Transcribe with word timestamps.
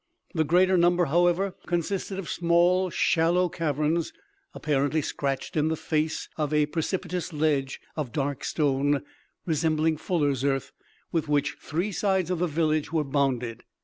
The 0.33 0.43
greater 0.43 0.77
number, 0.77 1.05
however, 1.05 1.53
consisted 1.67 2.17
of 2.17 2.27
small 2.27 2.89
shallow 2.89 3.49
caverns, 3.49 4.11
apparently 4.55 5.03
scratched 5.03 5.55
in 5.55 5.67
the 5.67 5.75
face 5.75 6.27
of 6.37 6.51
a 6.51 6.65
precipitous 6.65 7.31
ledge 7.31 7.79
of 7.95 8.11
dark 8.11 8.43
stone, 8.43 9.03
resembling 9.45 9.97
fuller's 9.97 10.43
earth, 10.43 10.71
with 11.11 11.27
which 11.29 11.55
three 11.61 11.91
sides 11.91 12.31
of 12.31 12.39
the 12.39 12.47
village 12.47 12.91
were 12.91 13.03
bounded. 13.03 13.63